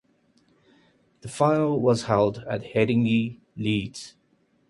[1.21, 4.15] The final was held at Headingley, Leeds.